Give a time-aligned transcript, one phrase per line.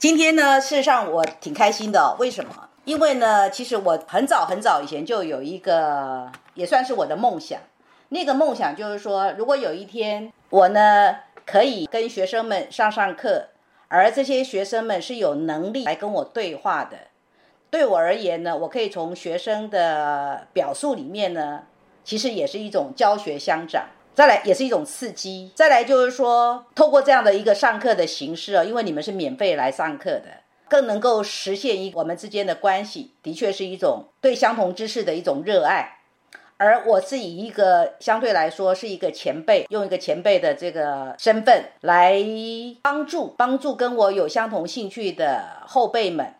[0.00, 2.70] 今天呢，事实上我挺开心的，为什么？
[2.86, 7.60] 因为呢，其实我很早很早以前就有一个，也算是我的梦想。
[8.08, 13.48] 那个梦想就是说，如果有一天我呢可以跟学生们上上课，
[13.88, 16.96] 而这些学生们是有能力来跟我对话的，
[17.68, 21.64] 对我而言呢，我可以从学生的表述里面呢，
[22.02, 23.84] 其实也是一种教学相长。
[24.14, 25.50] 再来也是一种刺激。
[25.54, 30.24] 再来就是说，透过这样的一个上课的形式啊，因为你们是免费来上课的，
[30.68, 35.96] 更能够实现一我们之间的关系，的确是一种对相同知识的一种热爱。
[36.58, 42.22] 而我是以一个相对来说是一个前辈，用一个前辈的这个身份来
[42.82, 46.34] 帮助帮助跟我有相同兴趣的后辈们，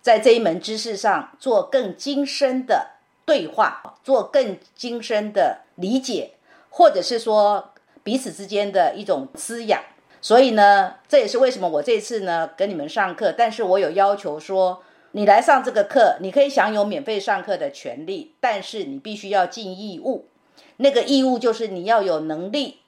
[0.00, 2.92] 在这一门知识上做更精深的
[3.26, 6.35] 对话，做更精深的理解。
[6.76, 7.72] 或者是说
[8.02, 9.80] 彼此之间的一种滋养，
[10.20, 20.26] 所以呢，这也是为什么我这次呢跟你们上课，但是我有要求说，你来上这个课，你可以享有免费上课的权利，但是你必须要尽义务。
[20.76, 22.80] 那个义务就是你要有能力，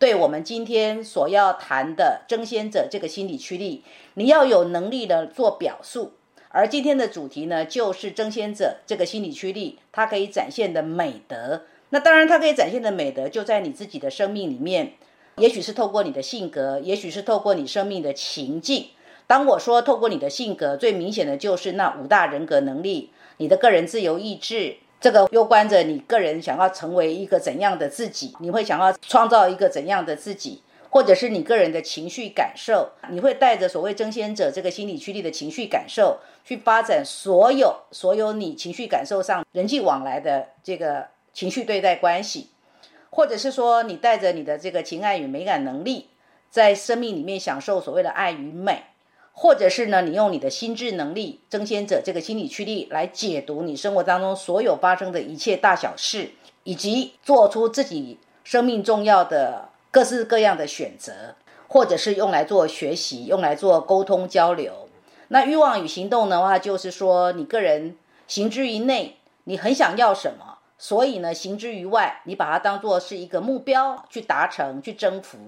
[0.00, 6.14] 对我们今天所要谈的争先者这个心理驱力，你要有能力的做表述。
[6.48, 11.62] 而今天的主题呢，就是争先者这个心理驱力，它可以展现的美德。
[11.90, 14.94] 那当然，它可以展现的美德就在你自己的生命里面，
[15.36, 18.88] 也许是透过你的性格，也许是透过你生命的情境。
[19.28, 41.06] 当我说透过你的性格，最明显的就是那五大人格能力，你的个人自由意志，这个攸关着你个人想要成为一个怎样的自己，你会想要创造一个怎样的自己，或者是你个人的情绪感受，你会带着所谓争先者这个心理驱力的情绪感受，去发展所有所有你情绪感受上人际往来的这个。
[41.36, 42.48] 情绪对待关系，
[43.10, 46.08] 或者是说你带着你的这个情爱与美感能力，
[46.48, 48.84] 在生命里面享受所谓的爱与美，
[49.34, 56.30] 或者是呢，你用你的心智能力、争先者这个心理驱力来解读你生活当中所有发生的一切大小事，
[56.64, 61.34] 以及做出自己生命重要的各式各样的选择，
[61.68, 64.88] 或者是用来做学习、用来做沟通交流。
[65.28, 70.55] 那欲望与行动的话，就是说你个人行之于内，你很想要什么。
[70.78, 75.38] 所以呢，行之于外，你把它当做是一个目标去达成、去征服，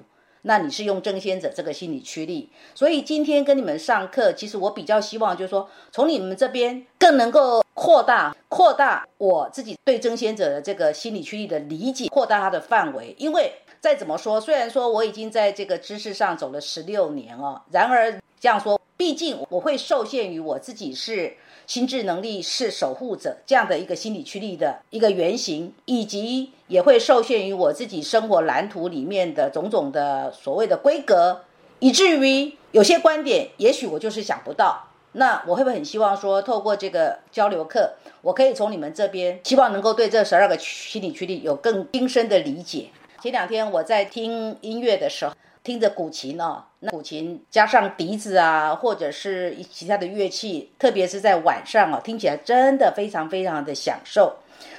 [0.42, 2.50] 那你是用争先者这个心理驱力。
[2.74, 13.14] 所以今天跟你们上课，其实我比较希望就是说，从你们这边更能够扩大、扩大我自己对争先者的这个心理驱力的理解，扩大它的范围。
[13.18, 21.36] 因为再怎么说，虽然说我已经在这个知识上走了十六年哦，然而这样说，毕竟我会受限于我自己是。
[21.68, 31.42] 心智能力是守护者这样的一个心理驱力的一个原型，以及也会受限于我自己生活蓝图里面的种种的所谓的规格，
[31.80, 34.88] 以至于有些观点也许我就是想不到。
[35.12, 37.92] 那我会不会很希望说，透过这个交流课，
[38.22, 42.86] 我可以从你们这边，希望能够对这十二个心理驱力有更精深的理解。
[43.20, 45.34] 前两天我在听音乐的时候。
[45.68, 54.36] 听着古琴哦，那古琴加上笛子啊，或者是其他的乐器，特别是在晚上哦，听起来真的非常非常的享受。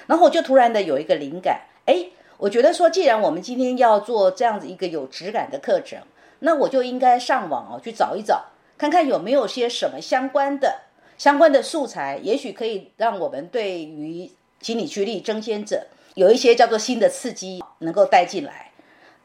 [0.08, 2.08] 然后我就突然的有一个灵感，哎，
[2.38, 6.00] 我觉得说，既然我们今天要做这样子一个有质感的课程，
[6.40, 8.46] 那我就应该上网哦去找一找，
[8.76, 10.80] 看看有没有些什么相关的
[11.20, 15.86] 相关的素材，也许可以让我们对于心理驱力争先者
[16.16, 18.69] 有一些叫做新的刺激能够带进来。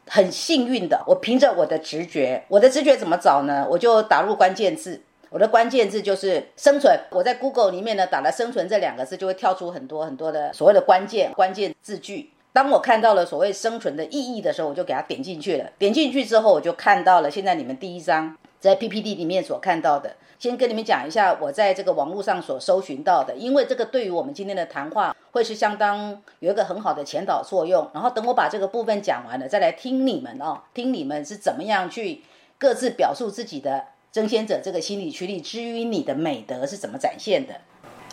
[0.07, 3.67] 很幸运的，我凭着我的直觉，我的直觉怎么找呢？
[3.71, 5.01] 我就打入关键字，
[5.31, 6.99] 我的关键字就是生存。
[7.11, 12.31] 我在 Google 里面呢打了“生存”这两个字，就会跳出很多很多的所谓的关键关键字句。
[12.53, 15.71] 当我看到了所谓生存的意义的时候，我就给它点进去了。
[15.79, 20.15] 点进去之后，我就看到了现在你们第一章在 PPT 里面所看到的。
[20.39, 27.91] 先跟你们讲一下我在这个网络上所搜寻到的，因为这个对于我们今天的谈话会是相当有一个很好的前导作用。
[27.93, 32.23] 然后等我把这个部分讲完了，再来听你们哦，听你们是怎么样去
[32.57, 37.55] 各自表述自己的争先者这个心理驱力，至于你的美德是怎么展现的。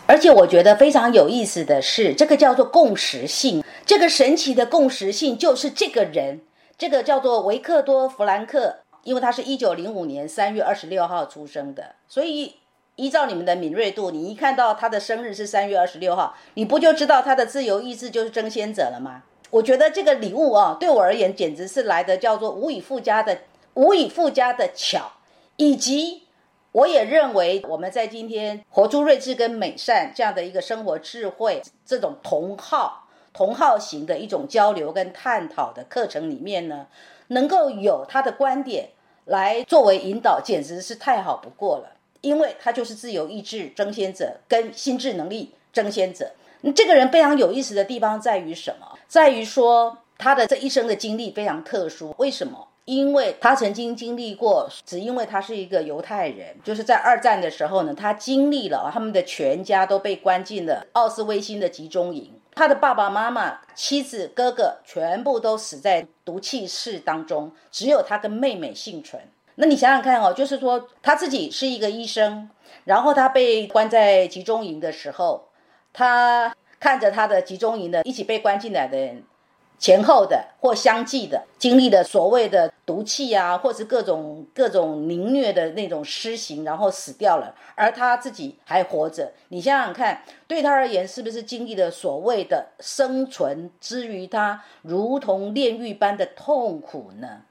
[0.08, 6.40] 而且我觉得非常有意思的是，这个叫做共识性，这个神奇的共识性就是这个人，
[6.76, 8.78] 这个叫做维克多·弗兰克。
[9.04, 12.54] 因为他是一九零五年三月二十六号出生的，所以
[12.96, 19.22] 依照你们的敏锐度，你一看到他的生日是三月二十六号，你不就知道他的自由意志就是争先者了吗？
[19.50, 23.38] 我觉得这个礼物啊，对我而言简直是来的叫做无以复加的、
[23.74, 25.12] 无以复加的巧，
[25.56, 26.22] 以及
[26.72, 36.86] 我也认为我们在今天活出睿智跟美善这样的一个生活智慧这种同好同好型的一种交流跟探讨的课程里面呢。
[37.28, 38.90] 能够有他的观点
[39.24, 41.92] 来作为引导，简直是太好不过了。
[42.22, 46.32] 因为他就是自由意志争先者跟心智能力争先者。
[46.74, 48.98] 这个人非常有意思的地方在于什么？
[49.06, 52.14] 在于说他的这一生的经历非常特殊。
[52.18, 52.68] 为什么？
[52.84, 69.22] 因为他曾经经历过，只因为他是一个犹太人，就是在二战的时候呢，他经历了他们的全家都被关进了奥斯威辛的集中营，他的爸爸妈妈、妻子、哥哥全部都死在毒气室当中，只有他跟妹妹幸存。
[69.56, 72.48] 那你想想看哦，就是说他自己是一个医生，
[72.84, 75.48] 然后他被关在集中营的时候，
[75.92, 79.24] 他看着他的集中营的一起被关进来的人。
[79.78, 89.32] 前后的或相继的经历了所谓的毒气啊，或是各种各种凌虐的那种施行，然后死掉了，而他自己还活着。
[89.48, 97.42] 你想想看，对他而言，是不是经历了所谓的生存之于他如同炼狱般的痛苦呢？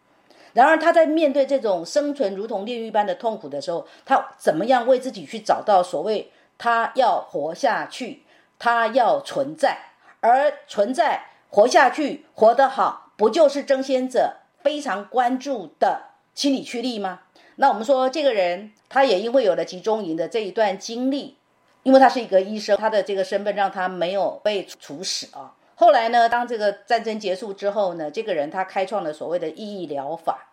[0.54, 8.24] 然而他在面对这种生存如同炼狱般的痛苦的时候，他怎么样为自己去找到所谓他要活下去，
[8.60, 9.78] 他要存在，
[10.20, 11.26] 而存在。
[11.54, 16.04] 活下去，活得好，不就是争先者非常关注的
[16.34, 17.24] 心理驱力吗？
[17.58, 21.36] 那我们说，这个人他也因为有了集中营的这一段经历，
[21.84, 25.54] 因为他是一个医生，他的这个身份让他没有被处死啊。
[25.82, 30.50] 后来呢，当这个战争结束之后呢，这个人他开创了所谓的意义疗法，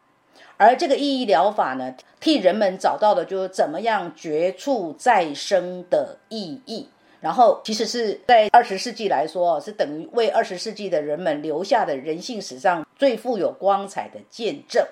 [0.56, 6.88] 而这个意义疗法呢，替人们找到了就是怎么样绝处再生的意义。
[7.20, 14.82] 然后，其实是在二十世纪来说，是等于为二十世纪的人们留下的人性史上最富有光彩的见证。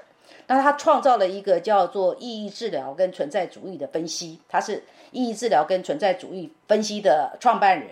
[0.48, 4.82] 那他创造了一个叫做意义治疗跟存在主义的分析，他是
[5.12, 7.88] 意义治疗跟存在主义分析的创办人。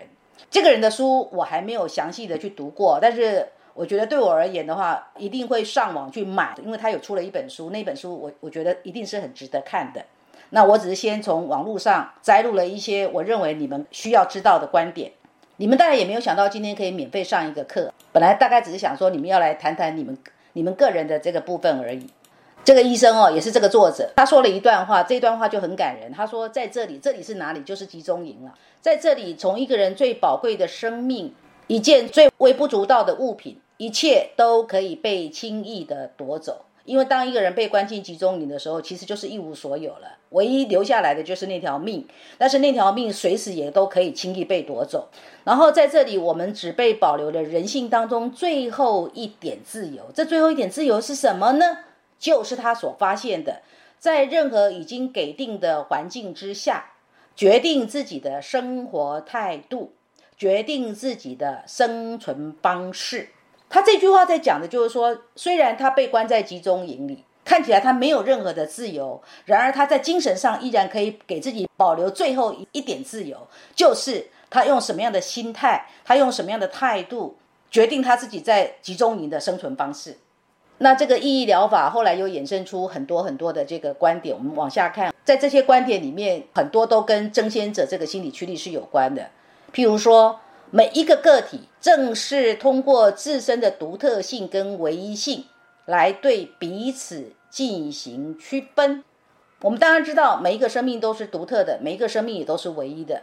[0.49, 10.05] 这个人的书我还没有详细的去读过，但是我觉得对我而言的话，一定会上网去买，因为他有出了一本书，那本书我我觉得一定是很值得看的。
[10.51, 15.11] 那我只是先从网络上摘录了一些我认为你们需要知道的观点。
[15.57, 17.91] 你们大概也没有想到今天可以免费上一个课。
[18.11, 20.17] 本来大概只是想说你们要来谈谈你们
[20.53, 22.07] 你们个人的这个部分而已。
[22.65, 26.11] 这个医生哦，也是这个作者，他说了一段话，这段话就很感人。
[26.11, 27.61] 他说，在这里，这里是哪里？
[27.61, 28.55] 就是集中营了。
[28.81, 31.31] 在这里，从一个人最宝贵的生命，
[31.67, 36.65] 一件最微不足道的物品，一切都可以被轻易的夺走。
[36.85, 42.07] 因为当一个人被关进集中营的时候，其实就是一无所有了，唯一留下来的就是那条命。
[42.39, 45.09] 但是那条命随时也都可以轻易被夺走。
[45.43, 50.03] 然后在这里，我们只被保留了人性当中最后一点自由。
[50.15, 51.77] 这最后一点自由是什么呢？
[52.25, 53.61] 就是他所发现的，
[53.99, 56.93] 在任何已经给定的环境之下，
[57.35, 59.93] 决定自己的生活态度，
[60.35, 63.29] 决定自己的生存方式。
[63.69, 77.37] 他这句话在讲的就是说，虽然他被关在集中营里，看起来他没有任何的自由，然而他在精神上依然可以给自己保留最后一点自由，就是他用什么样的心态，他用什么样的态度，
[77.69, 80.17] 决定他自己在集中营的生存方式。
[80.77, 89.29] 那这个意义疗法后来又衍生出很多很多的这个观点，我们往下看，在这些观点里面，很多都跟争先者这个心理驱力是有关的，
[89.73, 90.39] 譬如说。
[90.71, 95.45] 每一个个体正是通过自身的独特性跟唯一性
[95.85, 99.03] 来对彼此进行区分。
[99.61, 103.21] 我们当然知道，每一个生命都是独特的，每一个生命也都是唯一的。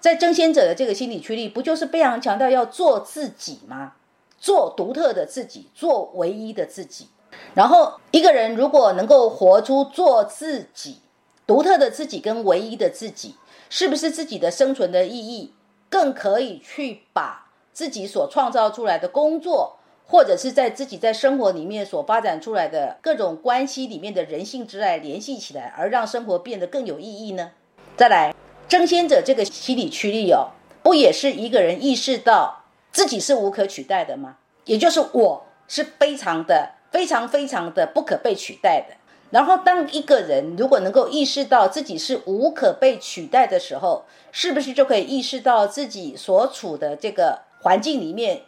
[0.00, 3.92] 在争先者的这个心理驱力，不就是非常强调要做自己吗？
[4.42, 7.06] 做独特的自己，做唯一的自己。
[7.54, 10.98] 然后，一个人如果能够活出做自己、
[11.46, 13.36] 独特的自己跟唯一的自己，
[13.70, 15.54] 是不是自己的生存的意义？
[15.88, 27.52] 更可以去把自己所创造出来的工作，或者是在自己在生活里面所发展出来的各种关系里面的人性之爱联系起来，而让生活变得更有意义呢？
[27.96, 28.34] 再来，
[28.66, 30.48] 争先者这个心理驱力哦，
[30.82, 32.61] 不也是一个人意识到
[32.92, 34.36] 自己是无可取代的吗？
[34.66, 38.94] 也就是我是非常的、非常、非常的不可被取代的。
[39.30, 48.42] 然后，当一个人如果能够意识到自己是无可被取代的时候，是不是就可以意识到自己所处的这个环境里面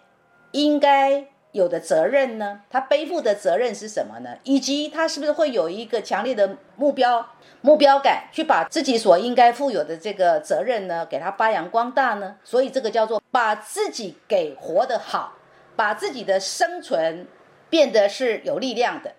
[0.52, 2.60] 应该有的责任呢？
[2.68, 4.36] 他背负的责任是什么呢？
[4.42, 7.26] 以及他是不是会有一个强烈的目标、
[7.62, 12.36] 目标感，去把自己所应该负有的这个责任呢，给他发扬光大呢？
[12.44, 15.34] 所以，这个叫做把自己给活得好，
[15.74, 17.26] 把自己的生存
[17.70, 19.14] 变得是有力量的。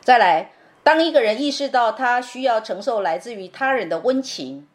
[0.00, 0.52] 再来。
[0.84, 4.66] 当一个人意识到他需要承受来自于他人的温情，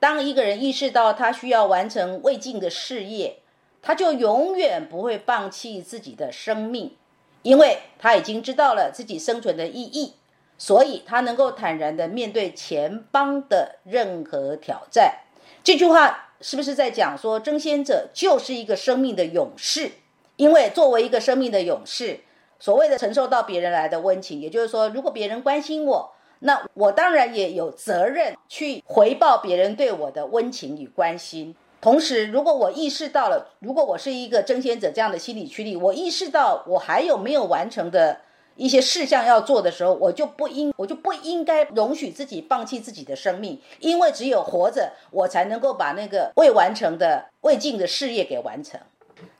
[0.00, 3.41] 当一个人意识到他需要完成未尽的事业，
[3.82, 6.96] 他就永远不会放弃自己的生命，
[7.42, 10.14] 因为他已经知道了自己生存的意义。
[10.58, 15.16] 所以他能够坦然的面对前方的任何挑战。
[15.64, 19.90] 这句话是不是在讲说，争先者就是一个生命的勇士？
[20.36, 22.20] 因为作为一个生命的勇士，
[22.60, 31.56] 所谓的承受到别人来的温情，也就是说，如果别人关心我，那我当然也有责任去回报别人对我的温情与关心。
[31.82, 38.20] 同时，如果我意识到了，如果我是一个争先者这样的心理驱力，我意识到我还有没有完成的
[38.54, 48.80] 一些事项要做的时候，我就不应，我就不应该容许自己放弃自己的生命，因为只有活着，我才能够把那个未完成的未尽的事业给完成。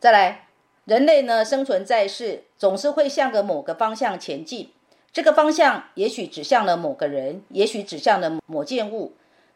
[0.00, 0.48] 再来，
[0.84, 4.72] 人类呢，生存在世，总是会向着某个方向前进，
[5.12, 9.12] 这个方向也许指向了某个人，也许指向了某件物。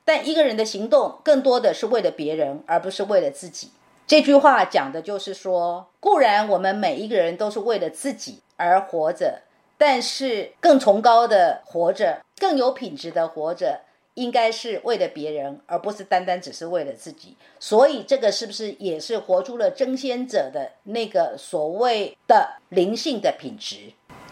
[0.07, 3.71] 但一个人的行动更多的是为了别人，而不是为了自己。
[4.07, 9.43] 这句话讲的就是说，固然我们每一个人都是为了自己而活着，
[9.77, 13.81] 但是更崇高的活着、更有品质的活着，
[14.15, 17.37] 应该是为了别人，而不是单单只是为了自己。
[17.59, 23.77] 所以，这个是不是也是活出了争先者的那个所谓的灵性的品质？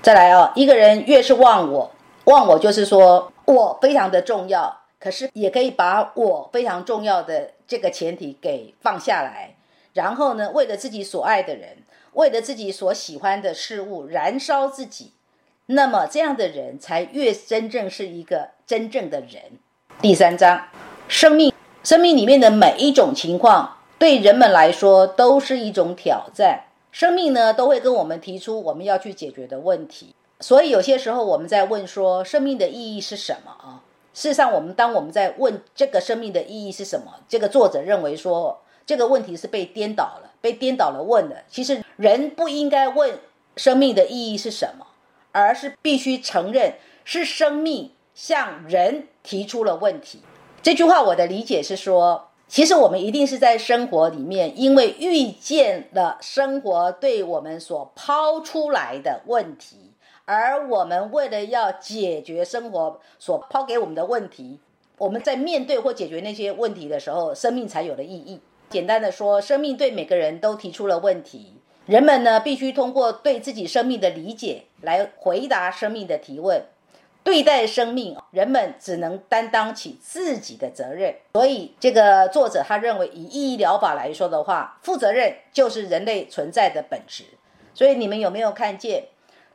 [0.01, 1.91] 再来哦，一个人越是忘我，
[2.27, 4.84] 忘我就是说我非常的重要。
[5.05, 9.55] 可是也可以把我非常重要的这个前提给放下来，
[9.93, 11.77] 然后呢，为了自己所爱的人，
[12.15, 15.13] 为了自己所喜欢的事物，燃烧自己。
[15.67, 19.59] 那么这样的人才越真正是一个真正的人。
[20.01, 20.69] 第三章，
[21.07, 26.65] 生命，生命里面的每一种情况，对人们来说都是一种挑战。
[26.91, 30.15] 生命呢，都会跟我们提出我们要去解决的问题。
[30.41, 33.85] 所以有些时候我们在问说，生命的意义是什么啊？
[34.15, 41.43] 事实上，我们当我们在问这个生命的意义是什么，这个作者认为说这个问题是被颠倒了，被颠倒了问的。
[41.49, 43.19] 其实人不应该问
[43.57, 44.87] 生命的意义是什么，
[45.33, 50.23] 而是必须承认是生命向人提出了问题。
[50.63, 59.91] 这句话我的理解是说，其实我们一定是在生活里面，因为遇见了生活对我们所抛出来的问题。
[60.27, 64.59] 而我们为了要解决生活所抛给我们的问题，
[64.99, 68.41] 我们在面对或解决那些问题的时候，生命才有了意义。
[68.71, 71.55] 简单的说，生命对每个人都提出了问题，
[71.87, 76.65] 人们呢必须通过对自己生命的理解来回答生命的提问。
[77.23, 81.15] 对待生命，人们只能担当起自己的责任。
[81.33, 87.25] 所以，这个作者他认为，以意义疗法来说的话，负责任就是人类存在的本质。
[87.73, 89.05] 所以，你们有没有看见？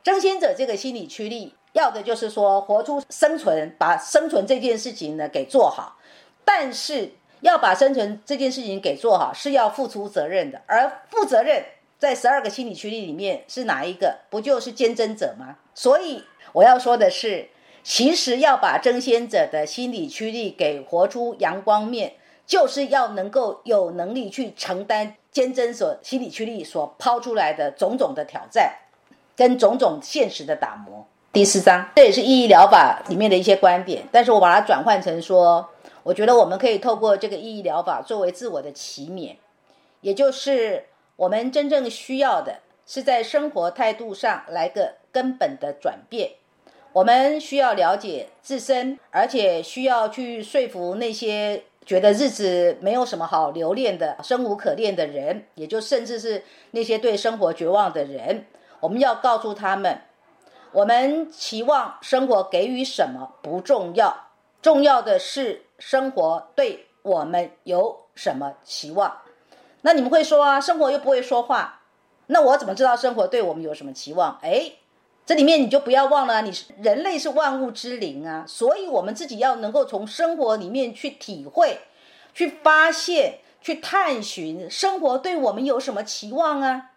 [0.02, 5.98] 争先者这个心理驱力，要的就是说活出生存，把生存这件事情呢给做好。
[6.44, 10.62] 但是要把生存这件事情给做好，是要付出责任的。
[10.66, 11.64] 而负责任
[11.98, 14.20] 在十二个心理驱力里面是哪一个？
[14.30, 15.58] 不就是坚贞者吗？
[15.74, 17.48] 所以我要说的是，
[17.82, 22.14] 其实要把争先者的心理驱力给活出阳光面，
[22.46, 28.74] 就是要能够有能力去承担坚贞所心理驱力所抛出来的种种的挑战。
[29.40, 31.06] 跟种种现实的打磨。
[31.32, 35.66] 第四章，这也是意义疗法里面的一些观点，但是我把它转换成说，
[36.02, 39.36] 我觉得我们可以透过这个意义疗法作为自我的启勉，
[40.02, 40.84] 也就是
[41.16, 46.32] 我们真正需要的是在生活态度上来个根本的转变。
[46.92, 56.42] 我们需要了解自身，而且需要去说服那些觉得日子没有什么好留恋的、生无可恋的人，也就甚至是
[56.72, 58.44] 那些对生活绝望的人。
[58.80, 60.02] 我们要告诉他们，
[60.72, 64.28] 我们期望生活给予什么不重要，
[64.62, 69.18] 重要的是生活对我们有什么期望。
[69.82, 71.80] 那你们会说啊，生活又不会说话，
[72.26, 74.38] 那我怎么知道生活对我们有什么期望？
[74.42, 74.72] 哎，
[75.24, 81.78] 这里面你就不要忘了，你是人类是万物之灵啊，所以我们自己要能够从生活里面去体会、
[82.34, 86.89] 去发现、去探寻生活对我们有什么期望啊。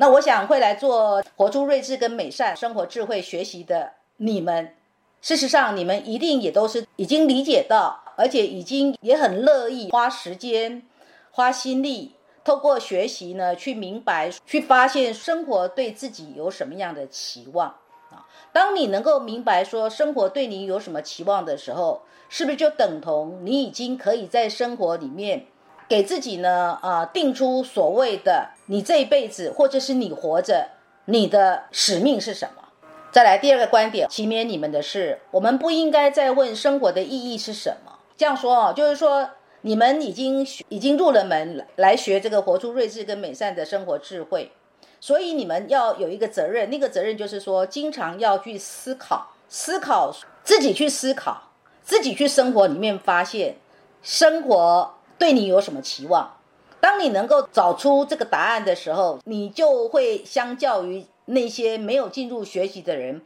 [0.00, 4.72] 那我想会来做活出睿智跟美善生活智慧学习的你们，
[5.20, 10.84] 事实上你们一定也都是已经理解到，而且已经也很乐意花时间、
[11.32, 12.12] 花心力，
[12.44, 17.66] 透过学习呢去明白、去发现生活对自己有什么样的期望
[18.12, 18.24] 啊。
[18.52, 25.46] 当你能够明白说生活对你有什么期望的时候，是不是就等同你已经可以在生活里面？
[25.88, 30.68] 给自己呢，啊，定出所谓的你这一辈子，或者是你活着，
[31.06, 32.64] 你的使命是什么？
[33.10, 37.92] 再来第二个观点，启勉你们的是，我们不应该再问生活的意义是什么。
[38.18, 39.30] 这样说哦，就是说
[39.62, 44.52] 你们已经已经入了门来学这个活出睿智跟美善的生活智慧，
[45.00, 50.14] 所以你们要有一个责任，那个责任就是说，经常要去思考思考，
[50.44, 51.50] 自己去思考，
[51.82, 53.56] 自己去生活里面发现，
[54.02, 56.36] 生活对你有什么期望？
[56.80, 63.20] 当你能够找出这个答案的时候，你就会相较于那些没有进入学习的人，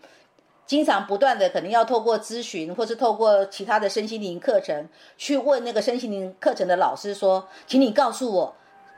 [0.67, 8.55] 经常不断的可能要透过咨询，或是透过其他的身心灵课程去问那个身心灵课程的老师说：“请你告诉我，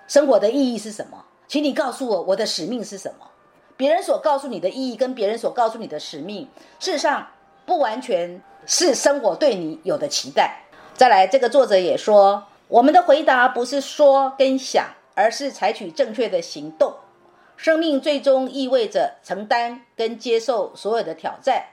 [0.06, 1.24] 生活的意义是什么？
[1.48, 3.26] 请你告诉我，我的使命是什么？”
[3.76, 6.48] 别人所告诉你的意义，跟别人所告诉你的使命，
[6.78, 7.26] 事实上
[7.66, 10.62] 不完全是生活对你有的期待。
[10.94, 12.44] 再来，这个作者也说。
[12.74, 16.92] 我们的回答不是说跟想，而是采取正确的行动。
[17.56, 21.66] 生命最终意味着承担跟接受所有的挑战，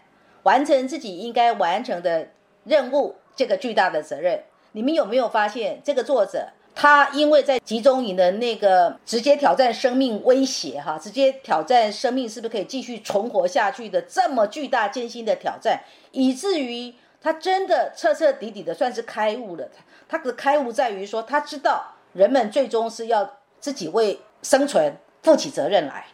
[0.44, 2.28] 完成自己应该完成的
[2.66, 3.16] 任务。
[3.36, 4.44] 这个巨大的责任，
[4.74, 5.82] 你们有没有发现？
[5.84, 15.82] 这个作者他因为在集中营的那个直接挑战生命威胁，哈，直接挑战生命是不是可以继续存活下去的这么巨大艰辛的挑战，
[16.12, 19.70] 以至于他真的彻彻底底的算是开悟了。
[20.10, 26.08] 他他的开悟在于说，他知道人们最终是要自己为生存负起责任来。